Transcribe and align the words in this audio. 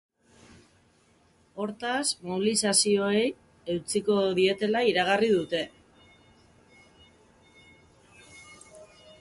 Hortaz, 1.65 2.07
mobilizazioei 2.29 3.21
eutsiko 3.75 4.17
dietela 4.41 4.83
iragarri 4.95 5.29
dute. 5.35 5.63